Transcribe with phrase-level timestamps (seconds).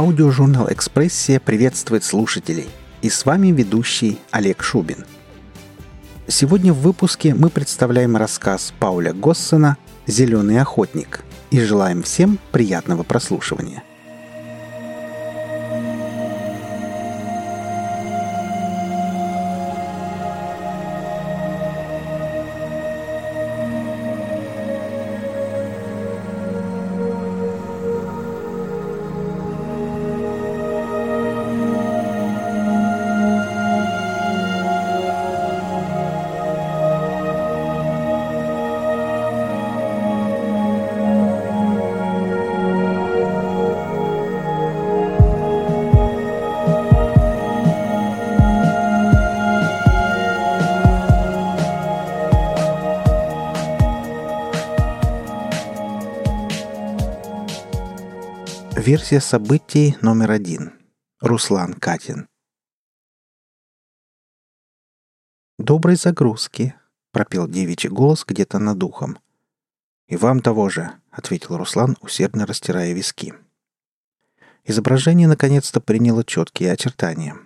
[0.00, 2.70] Аудиожурнал «Экспрессия» приветствует слушателей.
[3.02, 5.04] И с вами ведущий Олег Шубин.
[6.26, 9.76] Сегодня в выпуске мы представляем рассказ Пауля Госсена
[10.06, 13.82] «Зеленый охотник» и желаем всем приятного прослушивания.
[58.90, 60.72] Версия событий номер один.
[61.20, 62.26] Руслан Катин.
[65.60, 66.74] «Доброй загрузки»,—
[67.12, 69.20] пропел девичий голос где-то над ухом.
[70.08, 73.32] «И вам того же»,— ответил Руслан, усердно растирая виски.
[74.64, 77.36] Изображение наконец-то приняло четкие очертания.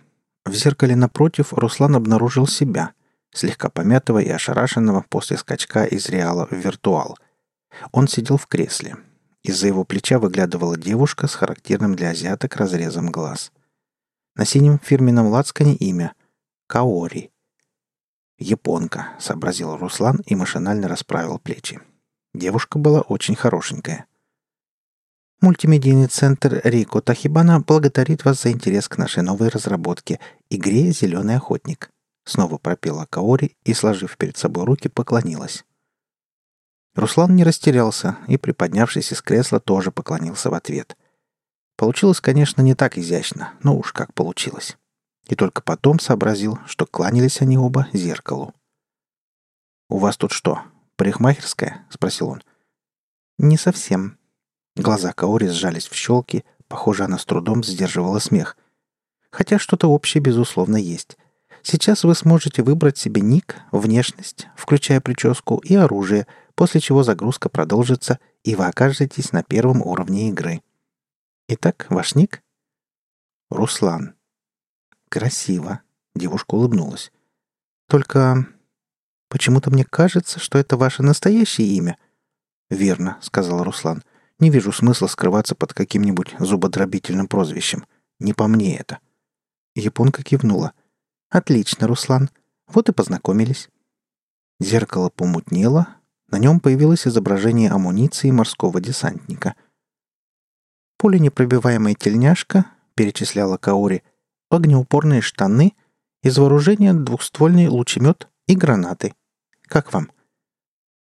[0.47, 2.95] В зеркале напротив Руслан обнаружил себя,
[3.35, 7.19] слегка помятого и ошарашенного после скачка из реала в виртуал.
[7.93, 8.97] Он сидел в кресле,
[9.45, 13.53] из-за его плеча выглядывала девушка с характерным для азиаток разрезом глаз.
[14.35, 16.15] На синем фирменном лацкане имя—
[16.67, 17.31] Каори.
[18.39, 21.81] «Японка»,— сообразил Руслан и машинально расправил плечи.
[22.33, 24.07] Девушка была очень хорошенькая.
[25.41, 30.19] Мультимедийный центр Рико Тахибана благодарит вас за интерес к нашей новой разработке—
[30.51, 31.91] игре «Зеленый охотник».
[32.25, 35.65] Снова пропела Каори и, сложив перед собой руки, поклонилась.
[36.95, 40.97] Руслан не растерялся и, приподнявшись из кресла, тоже поклонился в ответ.
[41.77, 44.77] Получилось, конечно, не так изящно, но уж как получилось.
[45.27, 48.55] И только потом сообразил, что кланялись они оба зеркалу.
[49.89, 50.63] «У вас тут что,
[50.97, 52.43] парикмахерская?»— спросил он.
[53.39, 54.19] «Не совсем».
[54.77, 58.57] Глаза Каори сжались в щелки, похоже, она с трудом сдерживала смех.
[59.31, 61.17] Хотя что-то общее, безусловно, есть.
[61.65, 68.19] Сейчас вы сможете выбрать себе ник, внешность, включая прическу и оружие— после чего загрузка продолжится,
[68.43, 70.63] и вы окажетесь на первом уровне игры.
[71.49, 72.43] Итак, ваш ник?
[73.51, 74.15] Руслан.
[75.09, 75.81] Красиво.
[76.15, 77.13] Девушка улыбнулась.
[77.89, 78.47] Только
[79.29, 81.99] почему-то мне кажется, что это ваше настоящее имя.
[82.71, 84.03] Верно, сказал Руслан.
[84.39, 87.85] Не вижу смысла скрываться под каким-нибудь зубодробительным прозвищем.
[88.19, 88.99] Не по мне это.
[89.75, 90.73] Японка кивнула.
[91.35, 92.31] Отлично, Руслан.
[92.69, 93.69] Вот и познакомились.
[94.61, 95.89] Зеркало помутнело,
[96.29, 99.57] на нем появилось изображение амуниции морского десантника.
[100.97, 104.05] «Пуленепробиваемая тельняшка»,— перечисляла Каори,
[104.49, 105.75] «огнеупорные штаны,
[106.23, 109.13] из вооружения двухствольный лучемет и гранаты.
[109.63, 110.13] Как вам?»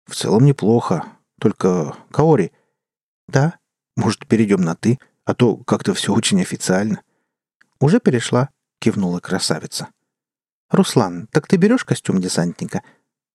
[0.07, 1.05] «В целом неплохо.
[1.39, 2.51] Только, Каори...»
[3.29, 3.61] «Да?
[3.95, 7.01] Может, перейдем на «ты», а то как-то все очень официально».
[7.79, 8.51] «Уже перешла»,—
[8.81, 9.87] кивнула красавица.
[10.71, 12.83] «Руслан, так ты берешь костюм десантника?»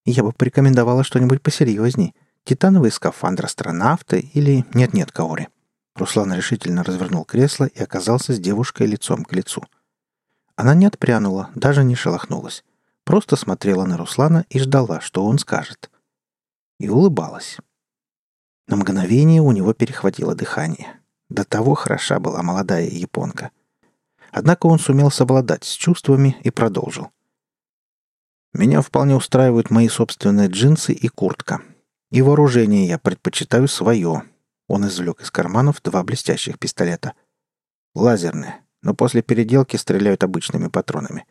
[0.06, 2.16] Я бы порекомендовала что-нибудь посерьезней.
[2.44, 4.66] Титановый скафандр астронавта или...
[4.74, 5.50] Нет-нет, Каори.
[5.96, 9.64] Руслан решительно развернул кресло и оказался с девушкой лицом к лицу.
[10.56, 12.64] Она не отпрянула, даже не шелохнулась.
[13.04, 15.92] Просто смотрела на Руслана и ждала, что он скажет.
[16.80, 17.58] И улыбалась.
[18.68, 21.00] На мгновение у него перехватило дыхание.
[21.30, 23.52] До того хороша была молодая японка.
[24.32, 27.12] Однако он сумел совладать с чувствами и продолжил.
[28.54, 31.62] Меня вполне устраивают мои собственные джинсы и куртка.
[32.12, 34.24] И вооружение я предпочитаю свое.
[34.68, 37.14] Он извлек из карманов два блестящих пистолета.
[37.96, 41.26] Лазерные, но после переделки стреляют обычными патронами.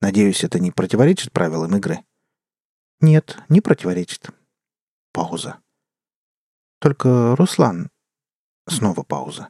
[0.00, 2.04] Надеюсь, это не противоречит правилам игры?
[3.00, 4.30] Нет, не противоречит.
[5.12, 5.58] Пауза.
[6.80, 7.90] Только, Руслан...
[8.68, 9.48] Снова пауза.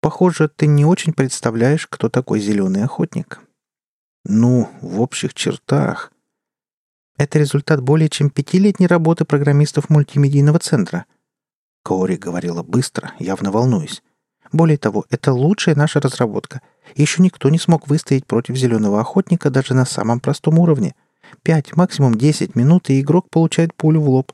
[0.00, 3.40] Похоже, ты не очень представляешь, кто такой зеленый охотник.
[4.24, 6.12] Ну, в общих чертах.
[7.20, 11.04] Это результат более чем пятилетней работы программистов мультимедийного центра.
[11.84, 14.02] Кори говорила быстро, явно волнуясь.
[14.52, 16.62] Более того, это лучшая наша разработка.
[16.94, 20.94] Еще никто не смог выстоять против зеленого охотника даже на самом простом уровне.
[21.42, 24.32] Пять, максимум десять минут, и игрок получает пулю в лоб.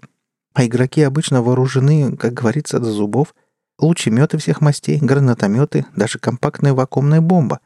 [0.54, 3.34] А игроки обычно вооружены, как говорится, до зубов.
[3.80, 7.58] Лучеметы всех мастей, гранатометы, даже компактная вакуумная бомба.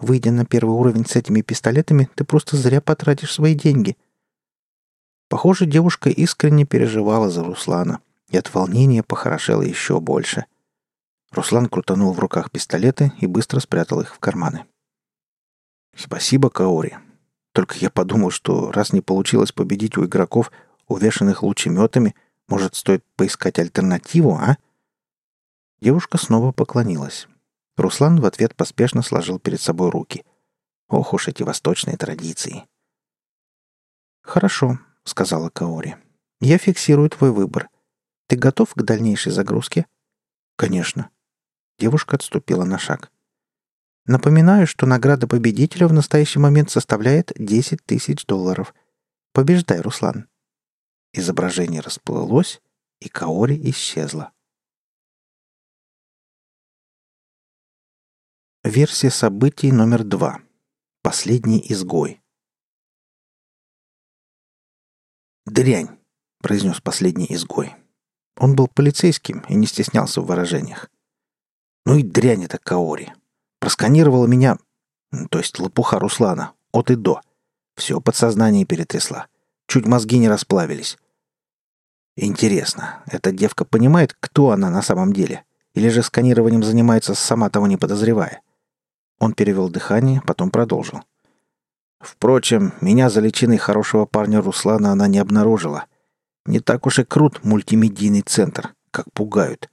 [0.00, 3.98] Выйдя на первый уровень с этими пистолетами, ты просто зря потратишь свои деньги.
[5.28, 10.46] Похоже, девушка искренне переживала за Руслана и от волнения похорошела еще больше.
[11.30, 14.64] Руслан крутанул в руках пистолеты и быстро спрятал их в карманы.
[15.94, 16.98] «Спасибо, Каори.
[17.52, 20.50] Только я подумал, что раз не получилось победить у игроков,
[20.86, 22.14] увешанных лучеметами,
[22.46, 24.56] может, стоит поискать альтернативу, а?»
[25.80, 27.28] Девушка снова поклонилась.
[27.76, 30.24] Руслан в ответ поспешно сложил перед собой руки.
[30.88, 32.64] Ох уж эти восточные традиции.
[34.22, 35.96] «Хорошо»,— сказала Каори.
[36.40, 37.68] «Я фиксирую твой выбор.
[38.26, 39.86] Ты готов к дальнейшей загрузке?»
[40.56, 41.10] «Конечно»,
[41.78, 43.12] Девушка отступила на шаг.
[44.04, 48.74] Напоминаю, что награда победителя в настоящий момент составляет 10 тысяч долларов.
[49.32, 50.28] Побеждай, Руслан.
[51.12, 52.60] Изображение расплылось,
[53.00, 54.32] и Каори исчезла.
[58.64, 60.40] Версия событий номер два.
[61.02, 62.20] Последний изгой.
[65.50, 65.88] «Дрянь!»—
[66.42, 67.74] произнес последний изгой.
[68.36, 70.90] Он был полицейским и не стеснялся в выражениях.
[71.86, 73.14] Ну и дрянь это Каори.
[73.60, 74.58] Просканировала меня,
[75.30, 77.22] то есть лопуха Руслана, от и до.
[77.76, 79.28] Все подсознание перетрясла.
[79.66, 80.98] Чуть мозги не расплавились.
[82.14, 85.44] Интересно, эта девка понимает, кто она на самом деле?
[85.72, 88.42] Или же сканированием занимается, сама того не подозревая?
[89.18, 91.02] Он перевел дыхание, потом продолжил.
[92.00, 95.86] Впрочем, меня за личиной хорошего парня Руслана она не обнаружила.
[96.46, 99.68] Не так уж и крут мультимедийный центр, как пугают.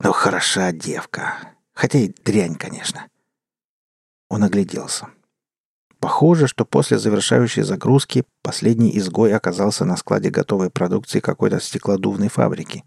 [0.00, 1.54] Но хороша девка.
[1.72, 3.08] Хотя и дрянь, конечно.
[4.28, 5.08] Он огляделся.
[6.00, 12.84] Похоже, что после завершающей загрузки последний изгой оказался на складе готовой продукции какой-то стеклодувной фабрики.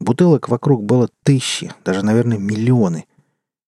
[0.00, 3.06] Бутылок вокруг было тысячи, даже, наверное, миллионы.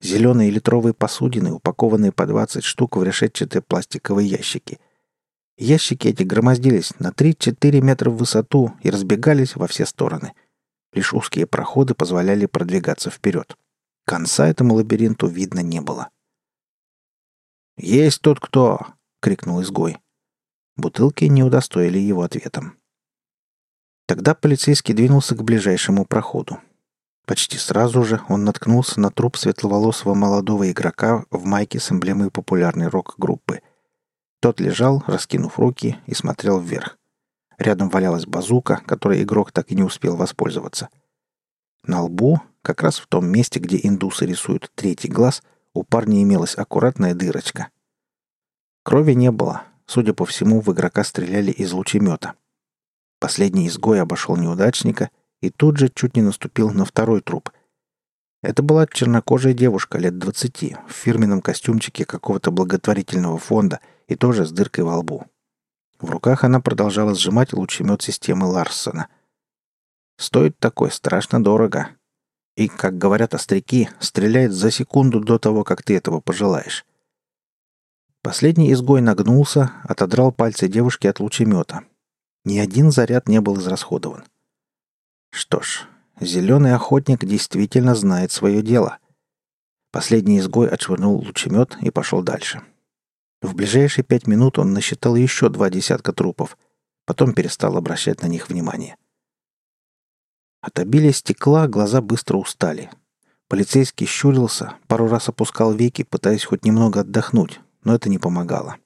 [0.00, 4.78] Зеленые литровые посудины, упакованные по 20 штук в решетчатые пластиковые ящики.
[5.58, 10.32] Ящики эти громоздились на 3-4 метра в высоту и разбегались во все стороны–
[10.92, 13.56] Лишь узкие проходы позволяли продвигаться вперед.
[14.04, 16.10] Конца этому лабиринту видно не было.
[17.76, 18.80] «Есть тут кто!»—
[19.20, 19.98] крикнул изгой.
[20.76, 22.78] Бутылки не удостоили его ответом.
[24.06, 26.58] Тогда полицейский двинулся к ближайшему проходу.
[27.30, 32.88] Почти сразу же он наткнулся на труп светловолосого молодого игрока в майке с эмблемой популярной
[32.88, 33.60] рок-группы.
[34.40, 36.98] Тот лежал, раскинув руки, и смотрел вверх.
[37.56, 40.88] Рядом валялась базука, которой игрок так и не успел воспользоваться.
[41.84, 45.40] На лбу, как раз в том месте, где индусы рисуют третий глаз,
[45.72, 47.68] у парня имелась аккуратная дырочка.
[48.82, 49.62] Крови не было.
[49.86, 52.34] Судя по всему, в игрока стреляли из лучемета.
[53.20, 55.10] Последний изгой обошел неудачника
[55.40, 57.50] и тут же чуть не наступил на второй труп.
[58.42, 64.52] Это была чернокожая девушка лет двадцати в фирменном костюмчике какого-то благотворительного фонда и тоже с
[64.52, 65.26] дыркой во лбу.
[65.98, 69.08] В руках она продолжала сжимать лучемет системы Ларсона.
[70.16, 71.90] Стоит такой страшно дорого.
[72.56, 76.84] И, как говорят остряки, стреляет за секунду до того, как ты этого пожелаешь.
[78.22, 81.84] Последний изгой нагнулся, отодрал пальцы девушки от лучемета.
[82.44, 84.24] Ни один заряд не был израсходован.
[85.30, 85.86] Что ж,
[86.20, 88.98] зеленый охотник действительно знает свое дело.
[89.92, 92.62] Последний изгой отшвырнул лучемет и пошел дальше.—
[93.42, 96.58] в ближайшие пять минут он насчитал еще два десятка трупов.
[97.06, 98.96] Потом перестал обращать на них внимание.
[100.60, 102.90] От обилия стекла глаза быстро устали.
[103.48, 108.76] Полицейский щурился, пару раз опускал веки, пытаясь хоть немного отдохнуть, но это не помогало.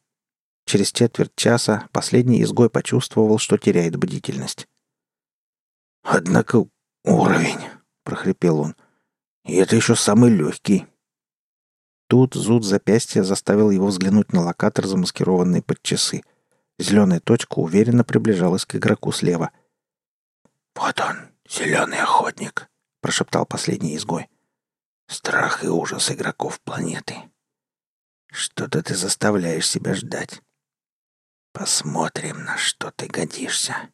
[0.67, 4.67] Через четверть часа последний изгой почувствовал, что теряет бдительность.
[6.05, 6.67] «Однако
[7.03, 7.65] уровень»,—
[8.05, 8.77] прохрипел он.
[9.45, 10.87] «И это еще самый легкий».
[12.09, 16.23] Тут зуд запястья заставил его взглянуть на локатор, замаскированный под часы.
[16.79, 19.51] Зеленая точка уверенно приближалась к игроку слева.
[20.75, 21.17] «Вот он,
[21.49, 22.69] зеленый охотник»,—
[23.01, 24.29] прошептал последний изгой.
[25.09, 27.17] «Страх и ужас игроков планеты.
[28.31, 30.43] Что-то ты заставляешь себя ждать.
[31.53, 33.94] Посмотрим, на что ты годишься».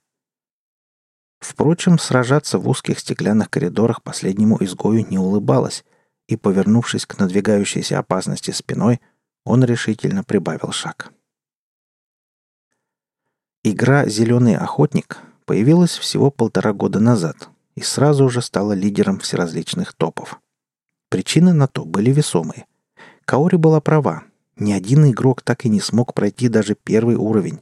[1.41, 5.85] Впрочем, сражаться в узких стеклянных коридорах последнему изгою не улыбалось
[6.29, 9.01] и, повернувшись к надвигающейся опасности спиной,
[9.45, 11.13] он решительно прибавил шаг.
[13.65, 20.41] Игра «Зеленый охотник» появилась всего полтора года назад и сразу же стала лидером всеразличных топов.
[21.09, 22.67] Причины на то были весомые.
[23.25, 24.25] Каори была права.
[24.57, 27.61] Ни один игрок так и не смог пройти даже первый уровень.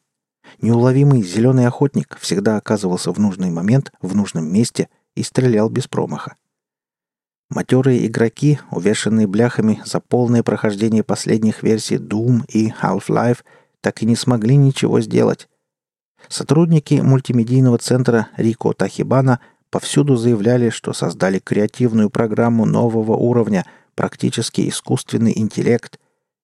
[0.61, 6.37] Неуловимый зеленый охотник всегда оказывался в нужный момент, в нужном месте и стрелял без промаха.
[7.51, 13.39] Матерые игроки, увешанные бляхами за полное прохождение последних версий Doom и Half-Life,
[13.81, 15.49] так и не смогли ничего сделать.
[16.29, 19.41] Сотрудники мультимедийного центра Рико Тахибана
[19.71, 23.65] повсюду заявляли, что создали креативную программу нового уровня,
[23.95, 25.99] практически искусственный интеллект,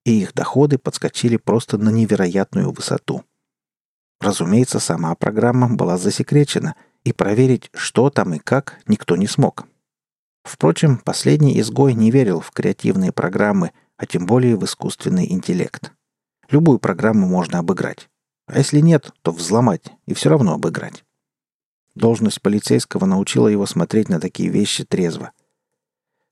[0.04, 3.25] и их доходы подскочили просто на невероятную высоту.
[4.25, 9.66] Разумеется, сама программа была засекречена, и проверить, что там и как, никто не смог.
[10.45, 15.93] Впрочем, последний изгой не верил в креативные программы, а тем более в искусственный интеллект.
[16.49, 18.09] Любую программу можно обыграть.
[18.47, 21.04] А если нет, то взломать и все равно обыграть.
[21.95, 25.33] Должность полицейского научила его смотреть на такие вещи трезво.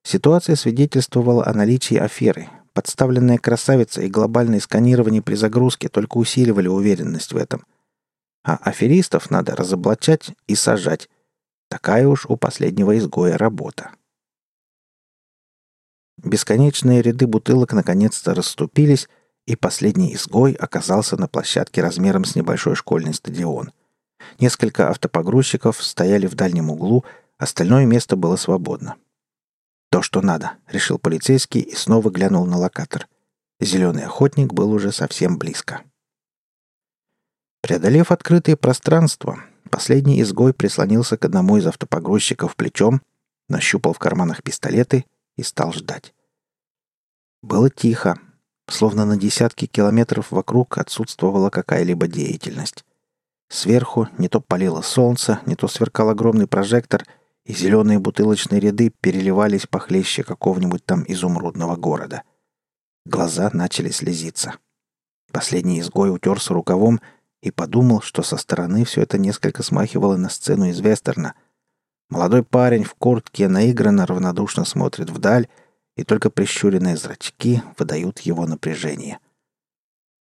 [0.02, 2.48] Ситуация свидетельствовала о наличии аферы.
[2.72, 7.66] Подставленная красавица и глобальное сканирование при загрузке только усиливали уверенность в этом.
[8.44, 11.08] А аферистов надо разоблачать и сажать.
[11.68, 13.92] Такая уж у последнего изгоя работа.
[16.18, 19.08] Бесконечные ряды бутылок наконец-то расступились,
[19.46, 23.72] и последний изгой оказался на площадке размером с небольшой школьный стадион.
[24.38, 27.04] Несколько автопогрузчиков стояли в дальнем углу,
[27.38, 28.96] остальное место было свободно.
[29.90, 33.08] «То, что надо»,— решил полицейский и снова глянул на локатор.
[33.60, 35.82] Зеленый охотник был уже совсем близко.
[37.62, 43.02] Преодолев открытое пространство, последний изгой прислонился к одному из автопогрузчиков плечом,
[43.48, 45.04] нащупал в карманах пистолеты
[45.36, 46.12] и стал ждать.
[47.40, 48.18] Было тихо,
[48.68, 52.84] словно на десятки километров вокруг отсутствовала какая-либо деятельность.
[53.48, 57.04] Сверху не то палило солнце, не то сверкал огромный прожектор,
[57.44, 62.24] и зеленые бутылочные ряды переливались похлеще какого-нибудь там изумрудного города.
[63.04, 64.54] Глаза начали слезиться.
[65.30, 67.00] Последний изгой утерся рукавом
[67.42, 71.34] и подумал, что со стороны все это несколько смахивало на сцену из вестерна.
[72.08, 75.48] Молодой парень в куртке наигранно равнодушно смотрит вдаль,
[75.96, 79.18] и только прищуренные зрачки выдают его напряжение.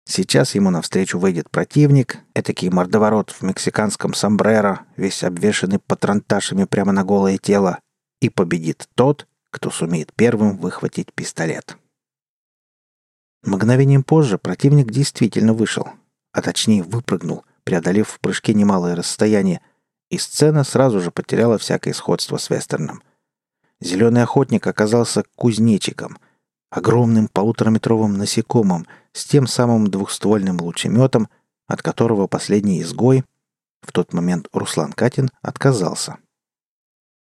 [0.07, 7.05] Сейчас ему навстречу выйдет противник, этакий мордоворот в мексиканском сомбреро, весь обвешанный патронташами прямо на
[7.05, 7.79] голое тело,
[8.21, 11.77] и победит тот, кто сумеет первым выхватить пистолет.
[13.43, 15.89] Мгновением позже противник действительно вышел,
[16.33, 19.61] а точнее выпрыгнул, преодолев в прыжке немалое расстояние,
[20.11, 23.03] и сцена сразу же потеряла всякое сходство с вестерном.
[23.81, 26.19] Зеленый охотник оказался кузнечиком,
[26.71, 31.29] огромным полутораметровым насекомым с тем самым двухствольным лучеметом,
[31.67, 33.25] от которого последний изгой,
[33.81, 36.19] в тот момент Руслан Катин, отказался.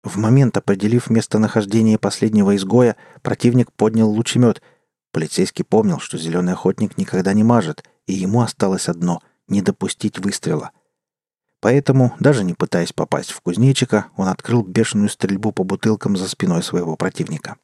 [0.02, 4.62] В момент, определив местонахождение последнего изгоя, противник поднял лучемет.
[5.12, 10.71] Полицейский помнил, что зеленый охотник никогда не мажет, и ему осталось одно— не допустить выстрела—
[11.61, 16.62] Поэтому, даже не пытаясь попасть в кузнечика, он открыл бешеную стрельбу по бутылкам за спиной
[16.62, 17.57] своего противника.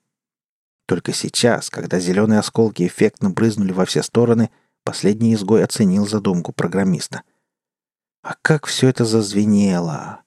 [0.87, 4.51] Только сейчас, когда зеленые осколки эффектно брызнули во все стороны,
[4.85, 7.23] последний изгой оценил задумку программиста.
[8.23, 10.21] А как все это зазвенело!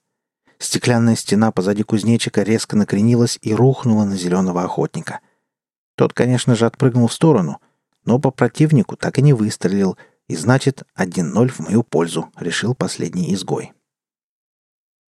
[0.57, 5.21] Стеклянная стена позади кузнечика резко накренилась и рухнула на зеленого охотника.
[5.95, 7.61] Тот, конечно же, отпрыгнул в сторону,
[8.03, 9.95] но по противнику так и не выстрелил—
[10.29, 13.73] и значит, 1-0 в мою пользу, решил последний изгой.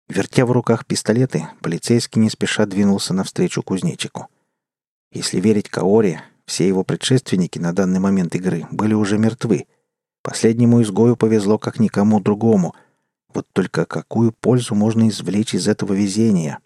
[0.08, 4.28] Вертя в руках пистолеты, полицейский не спеша двинулся навстречу кузнечику.
[5.12, 9.66] Если верить Каоре, все его предшественники на данный момент игры были уже мертвы.
[10.22, 12.74] Последнему изгою повезло как никому другому.
[13.34, 16.60] Вот только какую пользу можно извлечь из этого везения?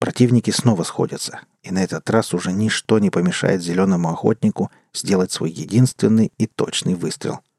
[0.00, 5.52] Противники снова сходятся, и на этот раз уже ничто не помешает зеленому охотнику сделать свой
[5.52, 7.40] единственный и точный выстрел—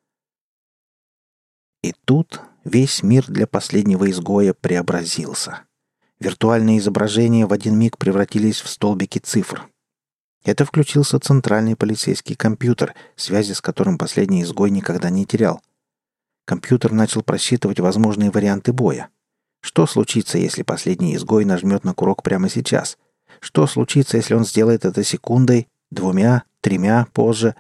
[1.84, 5.62] и тут весь мир для последнего изгоя преобразился.
[6.20, 9.68] Виртуальные изображения в один миг превратились в столбики цифр.
[10.46, 15.62] Это включился центральный полицейский компьютер, связи с которым последний изгой никогда не терял.
[16.46, 19.10] Компьютер начал просчитывать возможные варианты боя.
[19.62, 22.98] Что случится, если последний изгой нажмет на курок прямо сейчас?
[23.40, 27.56] Что случится, если он сделает это секундой, двумя, тремя позже?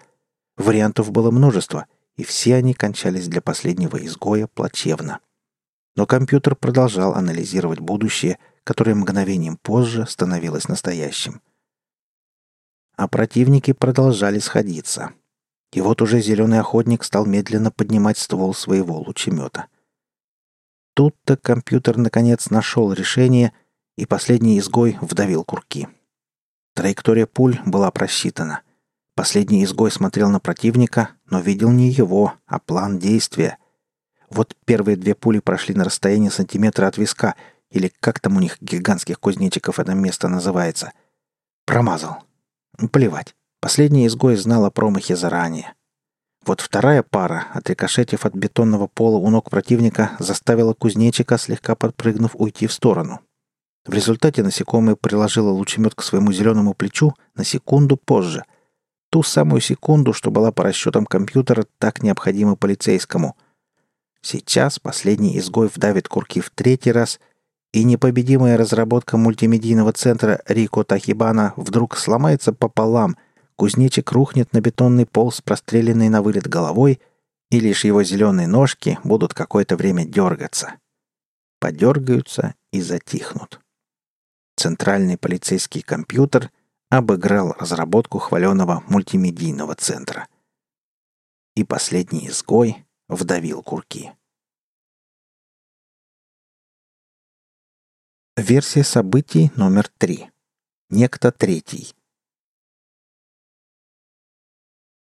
[0.57, 5.19] Вариантов было множество, и все они кончались для последнего изгоя плачевно.
[5.95, 11.41] Но компьютер продолжал анализировать будущее, которое мгновением позже становилось настоящим.
[12.95, 15.13] А противники продолжали сходиться.
[15.71, 19.67] И вот уже зеленый охотник стал медленно поднимать ствол своего лучемета.
[20.93, 23.53] Тут-то компьютер наконец нашел решение,
[23.95, 25.87] и последний изгой вдавил курки.
[26.75, 28.61] Траектория пуль была просчитана—
[29.15, 33.57] Последний изгой смотрел на противника, но видел не его, а план действия.
[34.29, 37.35] Вот первые две пули прошли на расстоянии сантиметра от виска,
[37.69, 40.93] или как там у них гигантских кузнечиков это место называется.
[41.65, 42.23] Промазал.
[42.91, 43.35] Плевать.
[43.61, 45.73] Последний изгой знал о промахе заранее.
[46.45, 52.67] Вот вторая пара, отрикошетив от бетонного пола у ног противника, заставила кузнечика, слегка подпрыгнув, уйти
[52.67, 53.21] в сторону.
[53.85, 58.43] В результате насекомое приложило лучемет к своему зеленому плечу на секунду позже.
[59.13, 63.37] Ту самую секунду, что была по расчетам компьютера так необходима полицейскому.
[64.23, 67.19] Сейчас последний изгой вдавит курки в третий раз,
[67.73, 73.15] и непобедимая разработка мультимедийного центра Рико Тахибана вдруг сломается пополам,
[73.55, 76.99] кузнечик рухнет на бетонный пол с простреленной на вылет головой,
[77.51, 80.77] и лишь его зеленые ножки будут какое-то время дергаться.
[81.59, 83.59] Подергаются и затихнут.
[84.55, 86.49] Центральный полицейский компьютер
[86.97, 90.27] обыграл разработку хваленого мультимедийного центра.
[91.55, 94.11] И последний изгой вдавил курки.
[98.35, 100.29] Версия событий номер три.
[100.89, 101.95] Некто третий.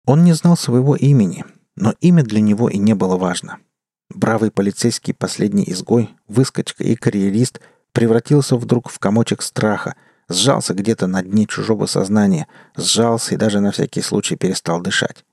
[0.05, 1.45] Он не знал своего имени,
[1.77, 3.61] но имя для него и не было важно.
[4.09, 7.61] Бравый полицейский последний изгой, выскочка и карьерист
[7.93, 9.97] превратился вдруг в комочек страха,
[10.31, 12.47] сжался где-то на дне чужого сознания,
[12.77, 15.25] сжался и даже на всякий случай перестал дышать.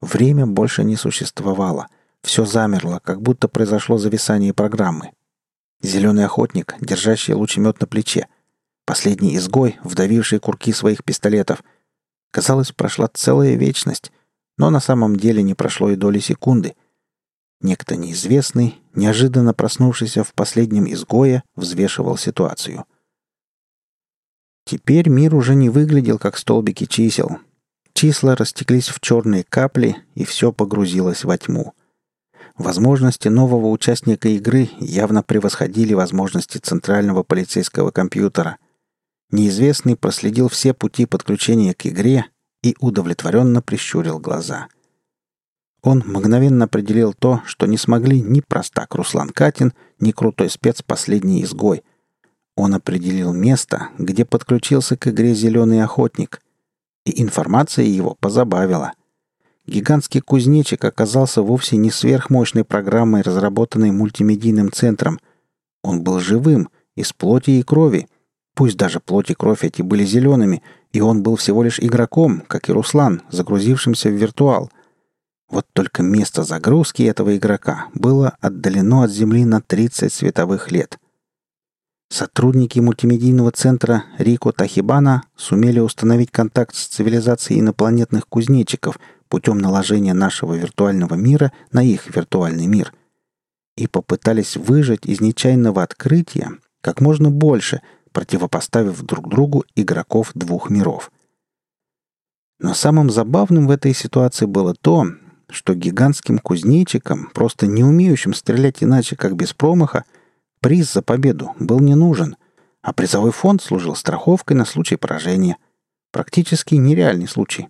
[0.00, 1.86] Время больше не существовало.
[2.22, 5.12] Все замерло, как будто произошло зависание программы.
[5.80, 8.28] Зеленый охотник, держащий лучемет на плече.
[8.84, 11.62] Последний изгой, вдавивший курки своих пистолетов.
[12.32, 14.10] Казалось, прошла целая вечность,
[14.58, 16.74] но на самом деле не прошло и доли секунды.
[17.60, 22.84] Некто неизвестный, неожиданно проснувшийся в последнем изгое, взвешивал ситуацию.
[24.64, 27.38] Теперь мир уже не выглядел как столбики чисел.
[27.92, 31.74] Числа растеклись в черные капли, и все погрузилось во тьму.
[32.56, 38.58] Возможности нового участника игры явно превосходили возможности центрального полицейского компьютера.
[39.30, 42.26] Неизвестный проследил все пути подключения к игре
[42.62, 44.68] и удовлетворенно прищурил глаза–
[45.82, 51.42] он мгновенно определил то, что не смогли ни простак Руслан Катин, ни крутой спец «Последний
[51.42, 51.82] изгой».
[52.56, 56.40] Он определил место, где подключился к игре «Зеленый охотник».
[57.04, 58.92] И информация его позабавила.
[59.66, 65.18] Гигантский кузнечик оказался вовсе не сверхмощной программой, разработанной мультимедийным центром.
[65.82, 68.06] Он был живым, из плоти и крови.
[68.54, 70.62] Пусть даже плоть и кровь эти были зелеными,
[70.92, 74.70] и он был всего лишь игроком, как и Руслан, загрузившимся в виртуал–
[75.52, 80.98] вот только место загрузки этого игрока было отдалено от Земли на 30 световых лет.
[82.12, 90.52] Сотрудники мультимедийного центра Рико Тахибана сумели установить контакт с цивилизацией инопланетных кузнечиков путем наложения нашего
[90.52, 92.92] виртуального мира на их виртуальный мир
[93.78, 96.50] и попытались выжать из нечаянного открытия
[96.82, 97.80] как можно больше,
[98.12, 101.10] противопоставив друг другу игроков двух миров.
[102.60, 105.06] Но самым забавным в этой ситуации было то,
[105.48, 110.04] что гигантским кузнечикам, просто не умеющим стрелять иначе, как без промаха,
[110.62, 112.36] приз за победу был не нужен,
[112.80, 115.58] а призовой фонд служил страховкой на случай поражения.
[116.10, 117.68] Практически нереальный случай.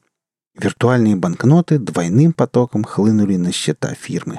[0.54, 4.38] Виртуальные банкноты двойным потоком хлынули на счета фирмы.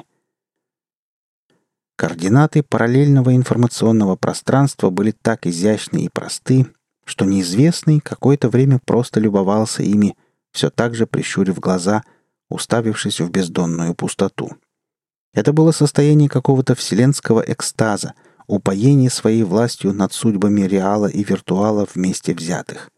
[1.96, 6.66] Координаты параллельного информационного пространства были так изящны и просты,
[7.04, 10.16] что неизвестный какое-то время просто любовался ими,
[10.52, 12.02] все так же прищурив глаза–
[12.48, 14.52] уставившись в бездонную пустоту.
[15.32, 18.14] Это было состояние какого-то вселенского экстаза,
[18.46, 22.90] упоение своей властью над судьбами реала и виртуала вместе взятых.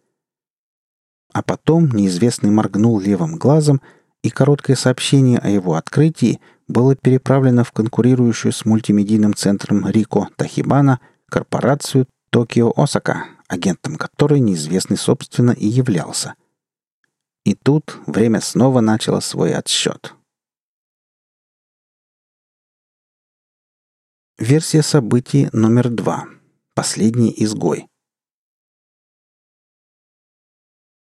[1.33, 3.81] А потом неизвестный моргнул левым глазом,
[4.23, 11.01] и короткое сообщение о его открытии было переправлено в конкурирующую с мультимедийным центром Рико Тахибана
[11.29, 16.35] корпорацию Токио Осака, агентом которой неизвестный собственно и являлся–
[17.47, 20.16] и тут время снова начало свой отсчет.
[24.39, 26.27] Версия событий номер два.
[26.75, 27.87] Последний изгой.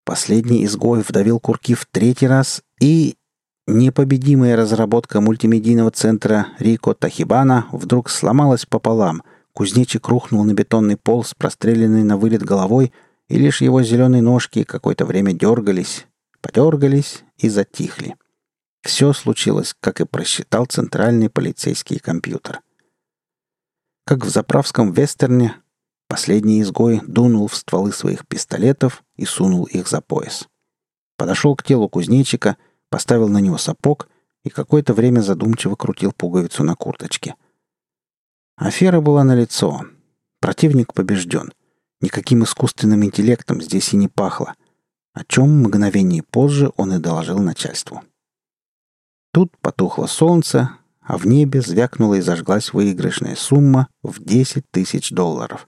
[0.03, 3.15] Последний изгой вдавил курки в третий раз и...
[3.67, 9.23] Непобедимая разработка мультимедийного центра Рико Тахибана вдруг сломалась пополам.
[9.53, 12.91] Кузнечик рухнул на бетонный пол с простреленной на вылет головой,
[13.29, 16.05] и лишь его зеленые ножки какое-то время дергались,
[16.41, 18.17] подергались и затихли.
[18.81, 22.59] Все случилось, как и просчитал центральный полицейский компьютер.
[24.05, 25.55] Как в заправском вестерне,
[26.07, 30.47] последний изгой дунул в стволы своих пистолетов и сунул их за пояс.
[31.17, 32.57] Подошел к телу кузнечика,
[32.89, 34.09] поставил на него сапог
[34.43, 37.35] и какое-то время задумчиво крутил пуговицу на курточке.
[38.57, 39.85] Афера была налицо.
[40.39, 41.53] Противник побежден.
[42.01, 44.55] Никаким искусственным интеллектом здесь и не пахло
[45.13, 48.01] о чем мгновение позже он и доложил начальству.
[49.33, 55.67] Тут потухло солнце, а в небе звякнула и зажглась выигрышная сумма в 10 тысяч долларов.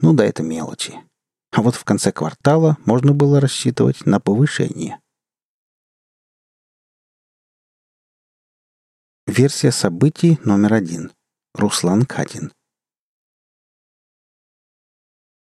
[0.00, 0.94] Ну да, это мелочи.
[1.52, 5.00] А вот в конце квартала можно было рассчитывать на повышение.
[9.26, 11.12] Версия событий номер один.
[11.54, 12.52] Руслан Катин.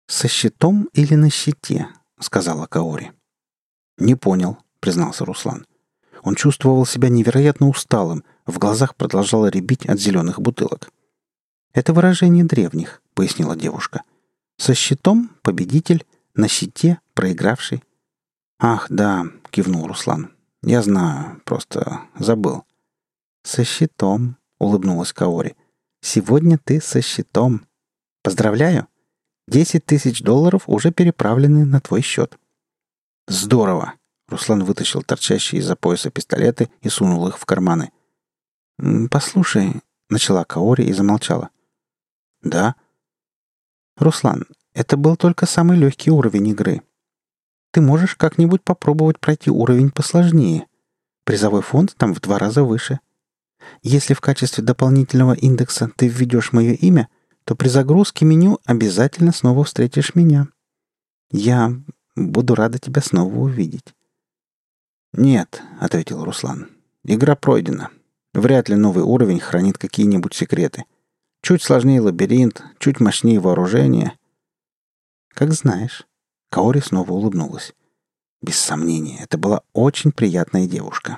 [0.08, 3.12] «Со щитом или на щите?»— сказала Каори.
[3.98, 5.66] «Не понял»,— признался Руслан.
[6.28, 10.92] Он чувствовал себя невероятно усталым, в глазах продолжало рябить от зеленых бутылок.
[11.72, 14.02] «Это выражение древних»,— пояснила девушка.
[14.58, 17.82] «Со щитом— победитель, на щите— проигравший».
[18.60, 20.34] «Ах, да»,— кивнул Руслан.
[20.64, 22.66] «Я знаю, просто забыл».
[23.44, 25.56] «Со щитом»,— улыбнулась Каори.
[26.02, 27.66] «Сегодня ты со щитом.
[28.22, 28.90] Поздравляю!
[29.48, 32.38] Десять тысяч долларов уже переправлены на твой счет».
[33.30, 33.94] «Здорово!»
[34.28, 37.92] Руслан вытащил торчащие из-за пояса пистолеты и сунул их в карманы.
[39.10, 41.50] «Послушай»,— начала Каори и замолчала.
[42.42, 42.76] «Да?»
[43.96, 46.82] «Руслан, это был только самый легкий уровень игры.
[47.72, 50.68] Ты можешь как-нибудь попробовать пройти уровень посложнее.
[51.24, 53.00] Призовой фонд там в два раза выше.
[53.82, 57.10] Если в качестве дополнительного индекса ты введешь мое имя,
[57.44, 60.48] то при загрузке меню обязательно снова встретишь меня.
[61.32, 61.74] Я
[62.16, 63.94] буду рада тебя снова увидеть.
[65.14, 66.70] «Нет»,— ответил Руслан.
[67.04, 67.92] «Игра пройдена.
[68.34, 70.86] Вряд ли новый уровень хранит какие-нибудь секреты.
[71.42, 74.18] Чуть сложнее лабиринт, чуть мощнее вооружение».
[75.30, 76.06] «Как знаешь».
[76.50, 77.74] Каори снова улыбнулась.
[78.42, 81.18] Без сомнения, это была очень приятная девушка.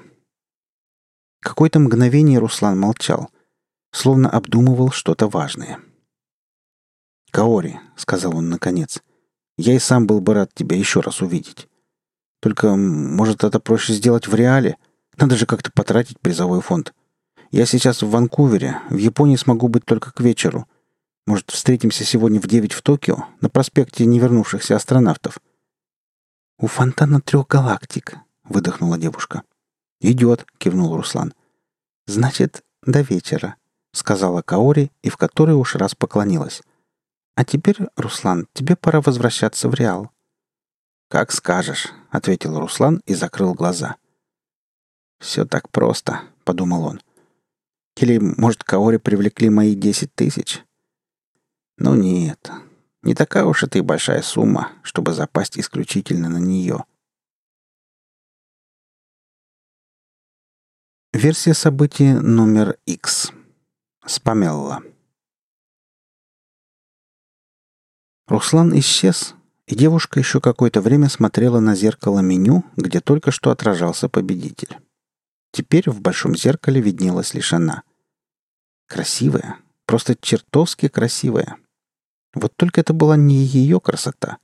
[1.42, 3.30] Какое-то мгновение Руслан молчал,
[3.92, 5.80] словно обдумывал что-то важное.
[7.32, 9.04] «Каори»,— сказал он наконец,—
[9.58, 11.69] «я и сам был бы рад тебя еще раз увидеть.
[12.40, 14.78] Только, может, это проще сделать в реале?
[15.18, 16.94] Надо же как-то потратить призовой фонд.
[17.52, 20.68] Я сейчас в Ванкувере, в Японии смогу быть только к вечеру.
[21.26, 25.40] Может, встретимся сегодня в девять в Токио, на проспекте невернувшихся астронавтов?»
[26.60, 29.44] «У фонтана трех галактик»,— выдохнула девушка.
[30.02, 31.34] «Идет»,— кивнул Руслан.
[32.08, 33.56] «Значит, до вечера»,—
[33.92, 36.62] сказала Каори и в который уж раз поклонилась.
[37.36, 40.12] «А теперь, Руслан, тебе пора возвращаться в Реал».
[41.10, 43.98] «Как скажешь»,— ответил Руслан и закрыл глаза.
[45.20, 47.02] «Все так просто»,— подумал он.
[47.98, 50.64] «Или, может, Каори привлекли мои десять тысяч?»
[51.78, 52.52] «Ну нет,
[53.02, 56.86] не такая уж это и большая сумма, чтобы запасть исключительно на нее».
[61.12, 63.32] Версия событий номер X.
[64.06, 64.84] Спамелла.
[68.28, 69.34] Руслан исчез,
[69.70, 74.76] и девушка еще какое-то время смотрела на зеркало меню, где только что отражался победитель.
[75.52, 77.84] Теперь в большом зеркале виднелась лишь она.
[78.88, 81.58] Красивая, просто чертовски красивая.
[82.34, 84.40] Вот только это была не ее красота,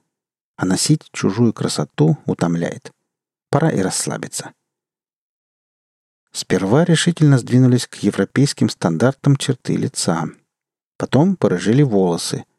[0.57, 2.91] а носить чужую красоту утомляет.
[3.49, 4.53] Пора и расслабиться.
[6.31, 10.25] Сперва решительно сдвинулись к европейским стандартам черты лица.
[10.97, 12.45] Потом порыжили волосы—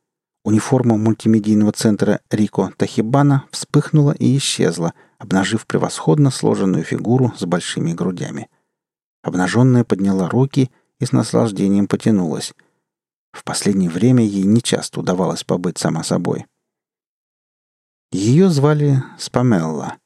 [0.46, 8.48] Униформа мультимедийного центра Рико Тахибана вспыхнула и исчезла, обнажив превосходно сложенную фигуру с большими грудями.
[9.24, 12.54] Обнаженная подняла руки и с наслаждением потянулась.
[13.32, 16.46] В последнее время ей нечасто удавалось побыть сама собой.
[18.12, 19.96] Ее звали Спамелла.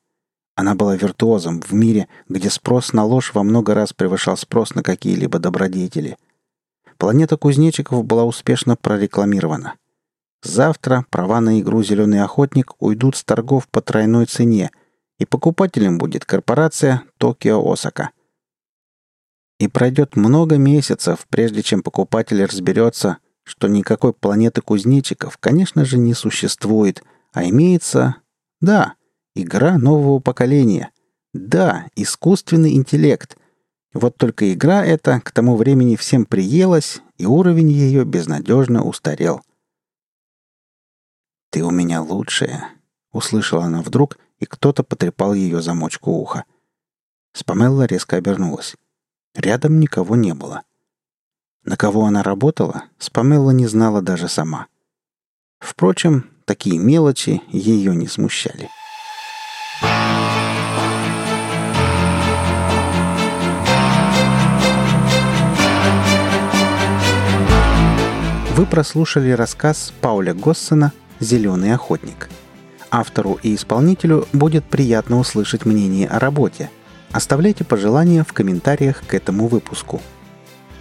[0.56, 4.82] Она была виртуозом в мире, где спрос на ложь во много раз превышал спрос на
[4.82, 6.16] какие-либо добродетели.
[6.96, 9.74] Планета кузнечиков была успешно прорекламирована.
[10.42, 14.70] Завтра права на игру «Зеленый охотник» уйдут с торгов по тройной цене,
[15.18, 18.10] и покупателем будет корпорация «Токио Осака».
[19.58, 26.14] И пройдет много месяцев, прежде чем покупатель разберется, что никакой планеты кузнечиков, конечно же, не
[26.14, 27.02] существует,
[27.34, 28.16] а имеется,
[28.62, 28.94] да,
[29.34, 30.90] игра нового поколения.
[31.34, 33.36] Да, искусственный интеллект.
[33.92, 39.42] Вот только игра эта к тому времени всем приелась, и уровень ее безнадежно устарел–
[41.50, 42.70] «Ты у меня лучшая»,—
[43.12, 46.44] услышала она вдруг, и кто-то потрепал ее замочку уха.
[47.32, 48.76] Спамелла резко обернулась.
[49.34, 50.62] Рядом никого не было.
[51.64, 54.68] На кого она работала, Спамелла не знала даже сама.
[55.58, 58.70] Впрочем, такие мелочи ее не смущали.
[68.56, 72.28] Вы прослушали рассказ Пауля Госсена «Зеленый охотник».
[72.90, 76.70] Автору и исполнителю будет приятно услышать мнение о работе.
[77.12, 80.02] Оставляйте пожелания в комментариях к этому выпуску.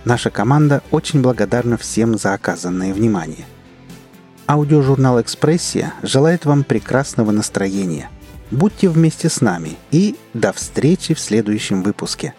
[0.05, 3.45] Наша команда очень благодарна всем за оказанное внимание.
[4.47, 8.09] Аудиожурнал «Экспрессия» желает вам прекрасного настроения.
[8.49, 12.33] Будьте вместе с нами и до встречи в следующем выпуске.